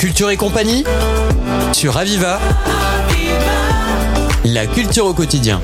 [0.00, 0.82] Culture et compagnie
[1.74, 2.40] sur Aviva.
[4.46, 5.60] La culture au quotidien.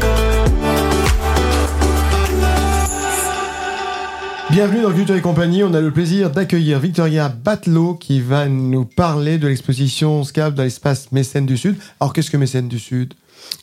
[4.51, 5.65] Bienvenue dans Culture et compagnie.
[5.65, 10.63] On a le plaisir d'accueillir Victoria Batelot qui va nous parler de l'exposition SCAP dans
[10.65, 11.77] l'espace Mécène du Sud.
[12.01, 13.15] Alors, qu'est-ce que Mécène du Sud?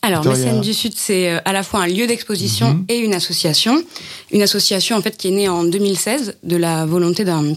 [0.01, 2.85] Alors, Mécène du Sud, c'est euh, à la fois un lieu d'exposition Mhm.
[2.89, 3.81] et une association.
[4.31, 7.53] Une association, en fait, qui est née en 2016 de la volonté d'un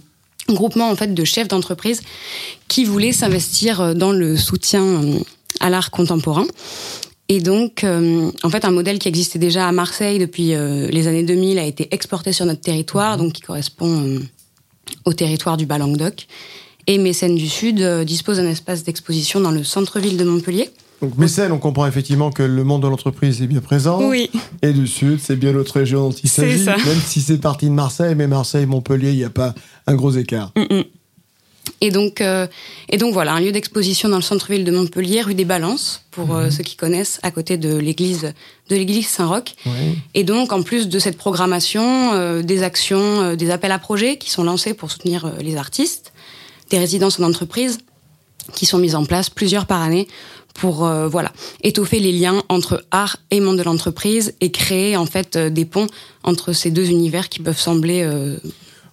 [0.49, 2.03] groupement, en fait, de chefs d'entreprise
[2.69, 5.18] qui voulaient s'investir euh, dans le soutien euh,
[5.61, 6.46] à l'art contemporain.
[7.29, 11.25] Et donc, euh, en fait, un modèle qui existait déjà à Marseille depuis les années
[11.25, 14.21] 2000 a été exporté sur notre territoire, donc qui correspond
[15.04, 16.29] au territoire du Bas-Languedoc.
[16.87, 20.71] Et Mécène du Sud dispose d'un espace d'exposition dans le centre-ville de Montpellier.
[21.03, 24.03] Donc, Mécène, on comprend effectivement que le monde de l'entreprise est bien présent.
[24.09, 24.31] Oui.
[24.63, 26.64] Et du Sud, c'est bien l'autre région dont il C'est s'agit.
[26.64, 26.77] ça.
[26.77, 29.54] Même si c'est parti de Marseille, mais Marseille-Montpellier, il n'y a pas
[29.87, 30.53] un gros écart.
[30.57, 30.85] Mm, mm.
[31.82, 32.47] Et donc, euh,
[32.89, 36.35] et donc voilà, un lieu d'exposition dans le centre-ville de Montpellier, rue des Balances, pour
[36.35, 38.33] euh, ceux qui connaissent, à côté de l'église
[38.70, 39.55] de l'église Saint-Roch.
[39.67, 39.98] Oui.
[40.15, 44.31] Et donc, en plus de cette programmation, euh, des actions, des appels à projets qui
[44.31, 46.13] sont lancés pour soutenir les artistes,
[46.70, 47.79] des résidences en entreprise
[48.55, 50.06] qui sont mises en place plusieurs par année
[50.55, 55.05] pour euh, voilà étoffer les liens entre art et monde de l'entreprise et créer en
[55.06, 55.86] fait euh, des ponts
[56.25, 58.39] entre ces deux univers qui peuvent sembler euh,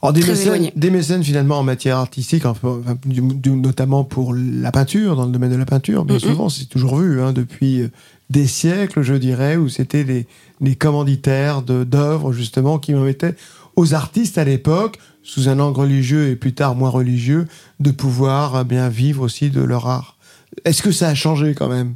[0.02, 0.74] Alors, des, Très mécènes, éloigné.
[0.76, 5.26] des mécènes, finalement, en matière artistique, enfin, enfin, du- du- notamment pour la peinture, dans
[5.26, 7.88] le domaine de la peinture, bien souvent, c'est toujours vu, hein, depuis
[8.30, 10.28] des siècles, je dirais, où c'était les,
[10.60, 13.36] les commanditaires d'œuvres, justement, qui permettaient
[13.78, 17.48] aux artistes à l'époque, sous un angle religieux et plus tard moins religieux,
[17.80, 20.18] de pouvoir euh, bien vivre aussi de leur art.
[20.66, 21.96] Est-ce que ça a changé quand même?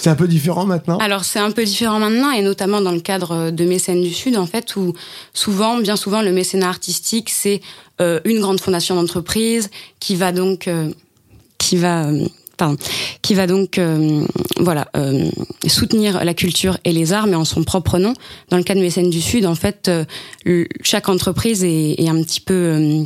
[0.00, 0.98] C'est un peu différent maintenant?
[0.98, 4.36] Alors c'est un peu différent maintenant et notamment dans le cadre de Mécène du Sud
[4.36, 4.92] en fait où
[5.32, 7.60] souvent, bien souvent, le mécénat artistique c'est
[8.00, 10.90] euh, une grande fondation d'entreprise qui va donc euh,
[11.58, 12.76] qui va euh, pardon,
[13.22, 14.24] qui va donc euh,
[14.58, 15.30] voilà euh,
[15.66, 18.14] soutenir la culture et les arts mais en son propre nom.
[18.50, 22.22] Dans le cas de Mécène du Sud en fait euh, chaque entreprise est, est un
[22.22, 23.04] petit peu euh,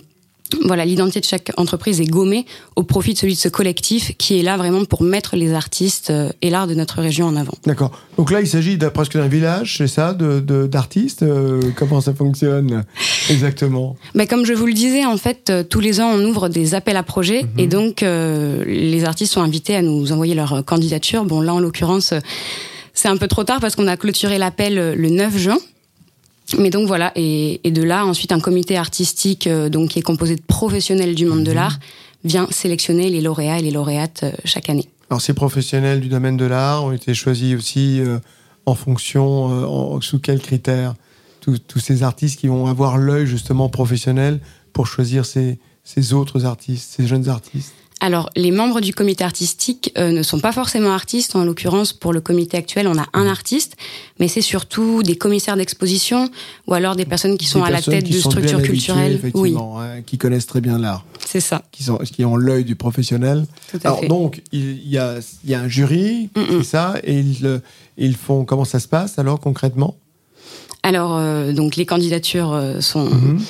[0.64, 2.44] voilà, l'identité de chaque entreprise est gommée
[2.76, 6.10] au profit de celui de ce collectif qui est là vraiment pour mettre les artistes
[6.10, 7.54] euh, et l'art de notre région en avant.
[7.66, 7.92] D'accord.
[8.18, 12.00] Donc là, il s'agit d'un- presque d'un village, c'est ça, de- de- d'artistes Euh, Comment
[12.00, 12.84] ça fonctionne
[13.30, 13.96] exactement?
[14.14, 16.74] Mais comme je vous le disais, en fait, euh, tous les ans, on ouvre des
[16.74, 20.62] appels à projets et donc euh, les artistes sont invités à nous envoyer leur euh,
[20.62, 21.24] candidature.
[21.24, 22.12] Bon, là, en l'occurrence,
[22.94, 25.58] c'est un peu trop tard parce qu'on a clôturé l'appel le 9 juin.
[26.58, 30.02] Mais donc voilà, et, et de là, ensuite, un comité artistique euh, donc qui est
[30.02, 31.78] composé de professionnels du monde de l'art
[32.24, 34.88] vient sélectionner les lauréats et les lauréates euh, chaque année.
[35.10, 38.18] Alors, ces professionnels du domaine de l'art ont été choisis aussi euh,
[38.66, 40.94] en fonction, euh, en- sous quels critères?
[41.40, 44.40] Tous, tous ces artistes qui vont avoir l'œil justement professionnel
[44.74, 47.72] pour choisir ces, ces autres artistes, ces jeunes artistes?
[48.02, 51.36] Alors, les membres du comité artistique euh, ne sont pas forcément artistes.
[51.36, 53.76] En l'occurrence, pour le comité actuel, on a un artiste,
[54.18, 56.30] mais c'est surtout des commissaires d'exposition
[56.66, 59.20] ou alors des personnes qui sont Des à la tête de structures culturelles.
[59.34, 62.74] Oui, hein, qui connaissent très bien l'art, c'est ça, qui, sont, qui ont l'œil du
[62.74, 63.44] professionnel.
[63.70, 64.08] tout à Alors fait.
[64.08, 66.46] donc, il y a, il y a un jury, Mm, mm.
[66.58, 67.60] c'est ça, et ils,
[67.98, 69.94] ils font comment ça se passe alors concrètement?
[70.82, 73.40] Alors, euh, donc les candidatures euh, sont, Mhm.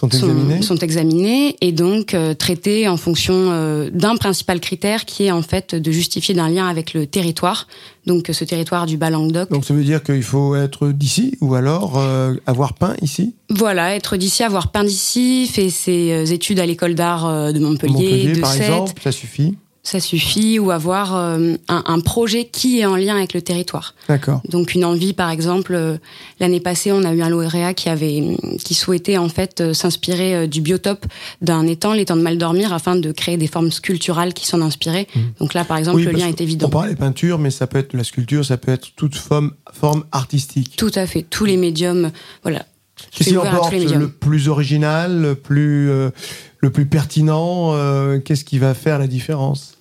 [0.00, 5.04] Sont examinés sont, sont examinées et donc euh, traitées en fonction euh, d'un principal critère
[5.04, 7.66] qui est en fait de justifier d'un lien avec le territoire.
[8.06, 9.50] Donc, ce territoire du Bas-Languedoc.
[9.50, 13.34] Donc ça veut dire qu'il faut être d'ici ou alors euh, avoir peint ici?
[13.50, 18.32] Voilà, être d'ici, avoir peint d'ici, fait ses études à l'école d'art de Montpellier, Montpellier
[18.32, 19.54] de par Sète, exemple, ça suffit.
[19.82, 23.94] Ça suffit, ou avoir euh, un, un projet qui est en lien avec le territoire.
[24.08, 24.40] D'accord.
[24.48, 25.96] Donc une envie, par exemple, euh,
[26.38, 30.48] l'année passée, on a eu un lauréat qui avait, qui souhaitait en fait euh, s'inspirer
[30.48, 31.06] du biotope
[31.40, 35.06] d'un étang, l'étang de Mal-Dormir, afin de créer des formes sculpturales qui s'en inspiraient.
[35.38, 36.06] Donc là, par exemple, Mmh.
[36.06, 36.68] Oui, le lien est évident.
[36.68, 40.04] parle des peintures, mais ça peut être la sculpture, ça peut être toute forme, forme
[40.12, 40.74] artistique.
[40.76, 42.10] Tout à fait, tous les médiums,
[42.42, 42.64] voilà.
[43.12, 46.10] Qu'est-ce qui emporte le plus original, le plus, euh,
[46.58, 49.78] le plus pertinent euh, Qu'est-ce qui va faire la différence?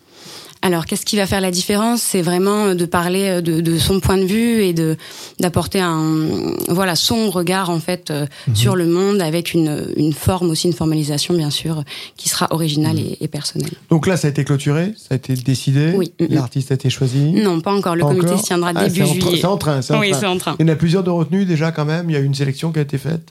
[0.61, 2.01] Alors, qu'est-ce qui va faire la différence?
[2.01, 4.97] C'est vraiment de parler de, de son point de vue et de
[5.39, 6.27] d'apporter un
[6.67, 8.55] voilà son regard en fait euh, Mhm.
[8.55, 11.83] sur le monde avec une, une forme aussi une formalisation bien sûr
[12.17, 13.05] qui sera originale Mhm.
[13.21, 13.71] et, et personnelle.
[13.89, 16.11] Donc là, ça a été clôturé, ça a été décidé, Oui.
[16.19, 16.25] Mm.
[16.33, 17.31] l'artiste a été choisi?
[17.31, 17.95] Non, pas encore.
[17.95, 19.37] Le Pas comité se tiendra Ah, début juillet.
[19.39, 20.19] C'est en train, c'est en Oui, train.
[20.19, 20.55] c'est en train.
[20.59, 22.35] Il y en a plusieurs de retenus déjà quand même, il y a eu une
[22.35, 23.21] sélection qui a été faite.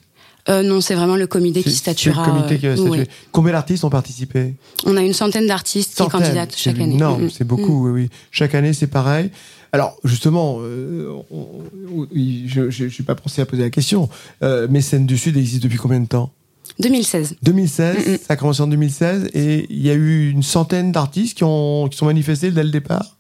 [0.50, 2.24] Euh, non, c'est vraiment le comité qui statuera.
[2.26, 3.06] Le comité qui va euh, statuer.
[3.32, 4.54] Combien d'artistes ont participé?
[4.86, 6.94] On a une centaine d'artistes qui candidatent chaque année.
[6.94, 7.30] énorme, Mm, mm.
[7.30, 8.08] c'est beaucoup, oui, oui.
[8.30, 9.30] Chaque année, c'est pareil.
[9.72, 11.46] Alors, justement, euh, on-
[11.94, 14.08] on- je n'ai pas pensé à poser la question.
[14.42, 16.32] Euh, Mécène du Sud existe depuis combien de temps?
[16.80, 17.36] 2016.
[17.42, 18.16] 2016, Mm, mm.
[18.18, 21.88] ça a commencé en 2016 et il y a eu une centaine d'artistes qui ont
[21.90, 23.17] qui sont manifestés dès le départ?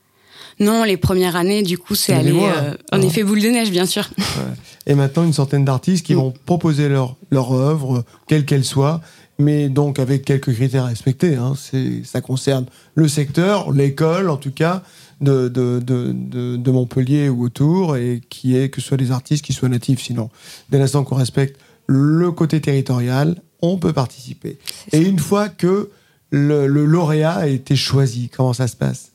[0.60, 3.70] Non, les premières années, du coup, c'est en allé euh, en effet boule de neige,
[3.70, 4.08] bien sûr.
[4.86, 6.18] Et maintenant une centaine d'artistes qui Mm.
[6.18, 9.00] vont proposer leur leur œuvre, quelle qu'elle soit,
[9.38, 11.36] mais donc avec quelques critères à respecter.
[11.36, 11.54] Hein.
[12.04, 14.82] Ça concerne le secteur, l'école en tout cas
[15.20, 19.44] de de, de, de Montpellier ou autour et qui est que ce soit des artistes
[19.44, 20.00] qui soient natifs.
[20.02, 20.30] Sinon,
[20.70, 24.58] dès l'instant qu'on respecte le côté territorial, on peut participer.
[24.92, 25.90] Et une fois que
[26.30, 29.10] le, le lauréat a été choisi, comment ça se passe?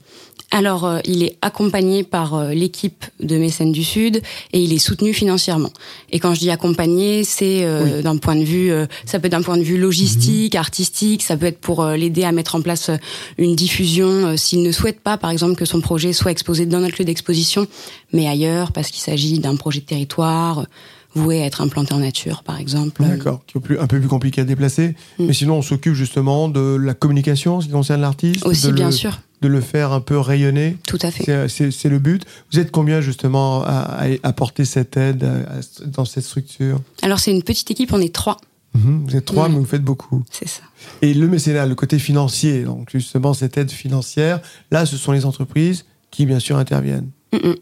[0.56, 4.22] Alors, euh, il est accompagné par euh, l'équipe de Mécènes du Sud
[4.54, 5.72] et il est soutenu financièrement.
[6.12, 9.32] Et quand je dis accompagné, c'est euh, d'un point de vue, euh, ça peut être
[9.32, 12.62] d'un point de vue logistique, artistique, ça peut être pour euh, l'aider à mettre en
[12.62, 12.92] place
[13.40, 17.00] une diffusion s'il ne souhaite pas, par exemple, que son projet soit exposé dans notre
[17.00, 17.66] lieu d'exposition,
[18.14, 20.68] mais ailleurs parce qu'il s'agit d'un projet de territoire
[21.16, 23.04] voué à être implanté en nature, par exemple.
[23.04, 24.96] D'accord, qui est plus- un peu plus compliqué à déplacer.
[25.20, 25.26] Mm.
[25.26, 28.46] Mais sinon, on s'occupe justement de la communication, en ce qui concerne l'artiste.
[28.46, 30.78] Aussi, bien le, sûr, De le faire un peu rayonner.
[30.88, 31.50] tout à fait.
[31.50, 32.24] C'est- c'est le but.
[32.52, 36.80] Vous êtes combien justement à, apporter cette aide à- à- dans cette structure?
[37.02, 38.38] Alors, c'est une petite équipe, on est trois,
[38.76, 39.50] Mhm, Vous êtes trois, Ouais.
[39.50, 40.24] mais vous faites beaucoup.
[40.32, 40.64] c'est ça.
[41.04, 44.40] Et le mécénat, le côté financier, donc justement cette aide financière,
[44.72, 47.10] là, ce sont les entreprises qui, bien sûr, interviennent.
[47.34, 47.56] Mm, mm.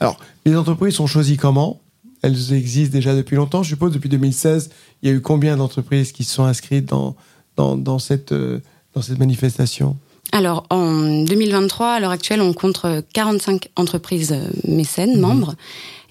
[0.00, 1.80] Alors, les entreprises sont choisies comment?
[2.22, 3.92] Elles existent déjà depuis longtemps, je suppose.
[3.92, 4.70] Depuis 2016,
[5.02, 7.16] il y a eu combien d'entreprises qui se sont inscrites dans,
[7.56, 8.60] dans, dans cette, euh,
[8.94, 9.96] dans cette manifestation?
[10.32, 15.54] Alors, en 2023, à l'heure actuelle, on compte euh, 45 entreprises euh, mécènes, membres.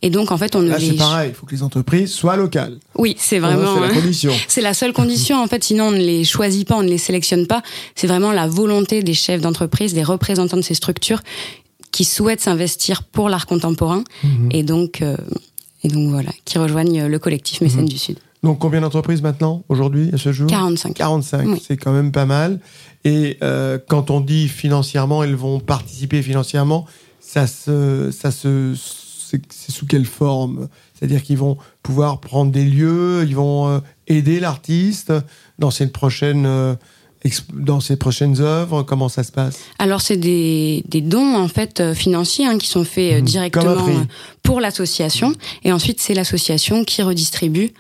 [0.04, 0.72] Et donc, en fait, on ne Mhm.
[0.72, 0.88] Là, les...
[0.90, 2.78] c'est pareil, il faut que les entreprises soient locales.
[2.98, 3.76] Oui, c'est vraiment...
[3.76, 4.32] C'est la euh, condition.
[4.48, 6.98] C'est la seule condition, en fait, sinon on ne les choisit pas, on ne les
[6.98, 7.62] sélectionne pas.
[7.96, 11.22] C'est vraiment la volonté des chefs d'entreprise, des représentants de ces structures
[11.92, 14.50] qui souhaitent s'investir pour l'art contemporain Mhm.
[14.52, 15.18] et donc euh,
[15.84, 17.90] et donc voilà, qui rejoignent le collectif Mécènes Mhm.
[17.90, 18.18] du Sud.
[18.44, 20.94] Donc, combien d'entreprises maintenant, aujourd'hui, à ce jour 45.
[20.96, 21.64] 45, Oui.
[21.66, 22.60] c'est quand même pas mal.
[23.06, 26.86] Et euh, quand on dit financièrement, elles vont participer financièrement,
[27.20, 30.68] ça se, ça se, c'est sous quelle forme?
[30.96, 35.14] C'est-à-dire qu'ils vont pouvoir prendre des lieux, ils vont euh, aider l'artiste
[35.60, 36.76] dans ses prochaines, euh,
[37.54, 38.84] dans ses prochaines œuvres?
[38.84, 39.60] Comment ça se passe?
[39.80, 43.86] Alors c'est des, des dons en fait euh, financiers hein, qui sont faits un directement
[44.44, 45.34] pour l'association
[45.64, 47.72] et ensuite c'est l'association qui redistribue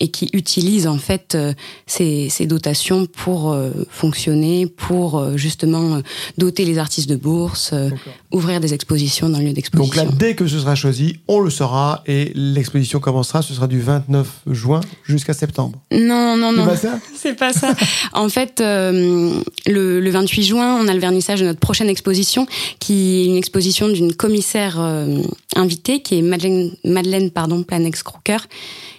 [0.00, 1.52] et qui utilise en fait euh,
[1.86, 6.00] ces, ces dotations pour euh, fonctionner, pour euh, justement euh,
[6.38, 7.88] doter les artistes de bourses, euh,
[8.32, 10.04] ouvrir des expositions dans le lieu Donc d'exposition.
[10.04, 13.42] là, dès que ce sera choisi, on le saura et l'exposition commencera.
[13.42, 15.78] Ce sera du 29 juin jusqu'à septembre.
[15.92, 16.64] Non, non, C'est non.
[16.66, 16.98] pas ça?
[17.14, 17.72] C'est pas ça.
[18.12, 22.48] en fait, euh, le, le 28 juin, on a le vernissage de notre prochaine exposition,
[22.80, 25.18] qui est une exposition d'une commissaire euh,
[25.56, 28.38] invitée, qui est Madeleine, Madeleine pardon, Planex-Crooker,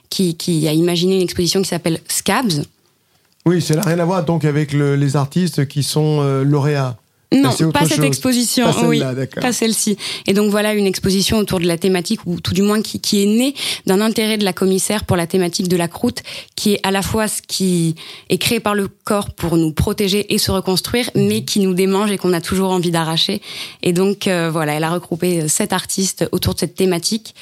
[0.10, 2.64] qui, qui a imaginé une exposition qui s'appelle Scabs.
[3.46, 6.96] Oui, ça n'a rien à voir donc avec le- les artistes qui sont euh, lauréats.
[7.34, 8.06] Non, pas cette chose.
[8.06, 8.72] exposition.
[8.72, 9.02] Pas oui,
[9.42, 9.98] pas celle-ci.
[10.28, 13.24] Et donc voilà une exposition autour de la thématique, ou tout du moins qui, qui
[13.24, 13.54] est née
[13.86, 16.22] d'un intérêt de la commissaire pour la thématique de la croûte,
[16.56, 17.96] qui est à la fois ce qui
[18.30, 21.28] est créé par le corps pour nous protéger et se reconstruire, Mhm.
[21.28, 23.42] mais qui nous démange et qu'on a toujours envie d'arracher.
[23.82, 27.34] Et donc euh, voilà, elle a regroupé sept artistes autour de cette thématique.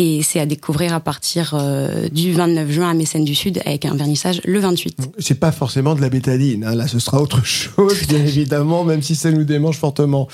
[0.00, 3.84] Et c'est à découvrir à partir euh, du 29 juin à Mécène du Sud avec
[3.84, 4.96] un vernissage le 28.
[5.18, 6.62] C'est pas forcément de la bétadine.
[6.64, 6.76] hein.
[6.76, 10.28] Là, ce sera autre chose, bien évidemment, même si ça nous démange fortement.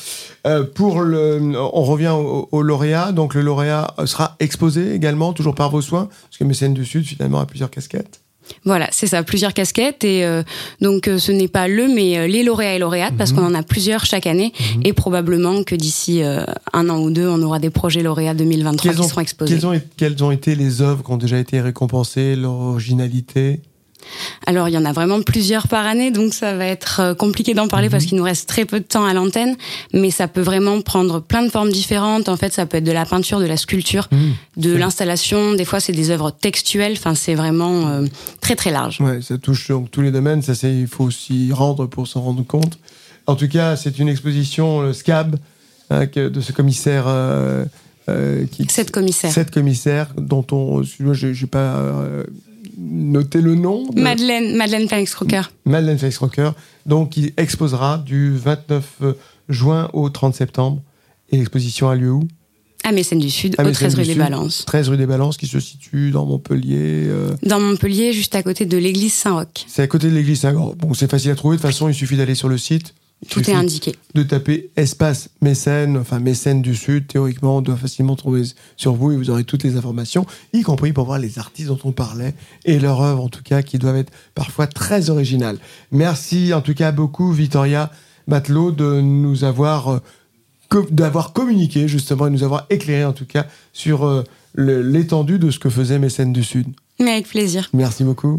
[0.47, 3.12] Euh, pour le, on revient au, au lauréat.
[3.12, 7.06] Donc, le lauréat sera exposé également, toujours par vos soins, parce que Mécène du Sud,
[7.06, 8.21] finalement, a plusieurs casquettes.
[8.64, 10.42] Voilà, c'est ça, plusieurs casquettes et euh,
[10.80, 13.54] donc euh, ce n'est pas le mais euh, les lauréats et lauréates parce qu'on en
[13.54, 14.52] a plusieurs chaque année
[14.84, 18.82] et probablement que d'ici euh, un an ou deux on aura des projets lauréats 2023
[18.82, 19.54] Quelles qui ont, seront exposés.
[19.54, 23.60] quelles ont, quelles ont été les œuvres qui ont déjà été récompensées, leur originalité
[24.46, 27.54] Alors il y en a vraiment plusieurs par année donc ça va être euh, compliqué
[27.54, 29.56] d'en parler parce qu'il nous reste très peu de temps à l'antenne
[29.92, 32.28] mais ça peut vraiment prendre plein de formes différentes.
[32.28, 34.08] En fait, ça peut être de la peinture, de la sculpture,
[34.56, 38.06] de l'installation, des fois c'est des œuvres textuelles, enfin c'est vraiment euh,
[38.40, 39.00] très très large.
[39.00, 40.42] Ouais, ça touche donc tous les domaines.
[40.42, 42.78] Ça, c'est, il faut s'y rendre pour s'en rendre compte.
[43.26, 45.37] En tout cas, c'est une exposition le SCAB
[45.90, 47.64] hein, de ce commissaire euh,
[48.08, 49.32] euh, qui Cette commissaire.
[49.32, 51.82] Sept commissaires dont on, j'ai, j'ai pas
[52.66, 53.88] euh, noté le nom.
[53.90, 55.42] de- Madeleine, Madeleine Félix-Crocker.
[55.64, 56.50] Madeleine Félix Rocker,
[56.87, 59.02] donc qui exposera du 29
[59.49, 60.83] juin au 30 septembre.
[61.30, 62.28] Et l'exposition a lieu où?
[62.87, 64.18] À Mécène du Sud, À au Mécène 13 du rue des Sud.
[64.18, 64.64] Balances.
[64.66, 67.06] 13 rue des Balances, qui se situe dans Montpellier.
[67.06, 69.64] euh, Dans Montpellier, juste à côté de l'église Saint-Roch.
[69.66, 70.76] c'est à côté de l'église Saint-Gor.
[70.76, 71.56] Bon, c'est facile à trouver.
[71.56, 72.94] De toute façon, il suffit d'aller sur le site
[73.28, 73.95] Tout est indiqué.
[74.14, 78.43] De taper espace mécène, enfin mécène du Sud, théoriquement, on doit facilement trouver
[78.76, 81.78] sur vous et vous aurez toutes les informations, y compris pour voir les artistes dont
[81.85, 85.59] on parlait et leurs œuvres en tout cas qui doivent être parfois très originales.
[85.90, 87.90] Merci en tout cas beaucoup Victoria
[88.26, 89.99] Matelot de nous avoir euh,
[90.90, 94.25] d'avoir communiqué justement et nous avoir éclairé en tout cas sur euh,
[94.57, 96.69] l'étendue de ce que faisait Mécène du Sud.
[96.99, 97.69] Mais avec plaisir.
[97.73, 98.38] Merci beaucoup.